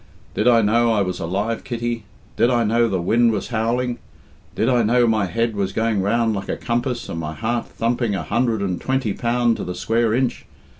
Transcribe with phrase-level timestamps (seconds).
[0.33, 2.05] Did I know I was alive, Kitty?
[2.35, 3.99] Did I know the wind was howling?
[4.55, 8.15] Did I know my head was going round like a compass, and my heart thumping
[8.15, 10.47] a hundred and twenty pound to the square inch?